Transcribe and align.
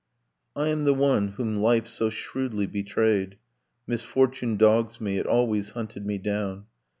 'I 0.55 0.67
am 0.69 0.83
the 0.83 0.95
one 0.95 1.27
whom 1.33 1.57
life 1.57 1.85
so 1.87 2.09
shrewdly 2.09 2.65
betrayed, 2.65 3.37
Misfortune 3.85 4.57
dogs 4.57 4.99
me, 4.99 5.19
it 5.19 5.27
always 5.27 5.69
hunted 5.73 6.07
me 6.07 6.17
down. 6.17 6.65